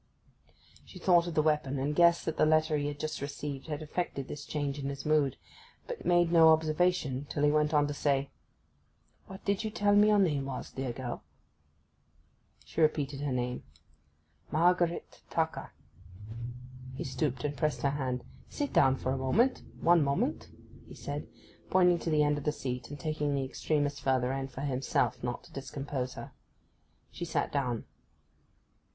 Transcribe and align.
She 0.83 0.97
thought 0.97 1.27
of 1.27 1.35
the 1.35 1.43
weapon, 1.43 1.77
and 1.77 1.95
guessed 1.95 2.25
that 2.25 2.37
the 2.37 2.43
letter 2.47 2.75
he 2.75 2.87
had 2.87 2.99
just 2.99 3.21
received 3.21 3.67
had 3.67 3.83
effected 3.83 4.27
this 4.27 4.45
change 4.47 4.79
in 4.79 4.89
his 4.89 5.05
mood, 5.05 5.37
but 5.85 6.03
made 6.07 6.31
no 6.31 6.49
observation 6.49 7.27
till 7.29 7.43
he 7.43 7.51
went 7.51 7.71
on 7.71 7.85
to 7.85 7.93
say, 7.93 8.31
'What 9.27 9.45
did 9.45 9.63
you 9.63 9.69
tell 9.69 9.93
me 9.93 10.07
was 10.07 10.07
your 10.09 10.17
name, 10.17 10.51
dear 10.75 10.91
girl?' 10.91 11.23
She 12.65 12.81
repeated 12.81 13.21
her 13.21 13.31
name. 13.31 13.61
'Margaret 14.49 15.21
Tucker.' 15.29 15.71
He 16.95 17.03
stooped, 17.03 17.43
and 17.43 17.55
pressed 17.55 17.83
her 17.83 17.91
hand. 17.91 18.23
'Sit 18.49 18.73
down 18.73 18.95
for 18.95 19.11
a 19.11 19.17
moment—one 19.19 20.03
moment,' 20.03 20.49
he 20.87 20.95
said, 20.95 21.27
pointing 21.69 21.99
to 21.99 22.09
the 22.09 22.23
end 22.23 22.39
of 22.39 22.43
the 22.43 22.51
seat, 22.51 22.89
and 22.89 22.99
taking 22.99 23.35
the 23.35 23.45
extremest 23.45 24.01
further 24.01 24.33
end 24.33 24.51
for 24.51 24.61
himself, 24.61 25.23
not 25.23 25.43
to 25.43 25.53
discompose 25.53 26.15
her. 26.15 26.31
She 27.11 27.23
sat 27.23 27.51
down. 27.51 27.85